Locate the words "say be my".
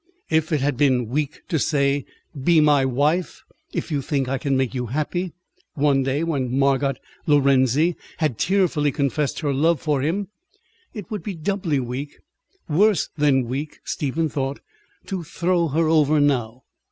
1.59-2.85